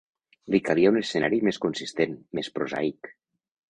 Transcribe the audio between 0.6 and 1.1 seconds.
calia un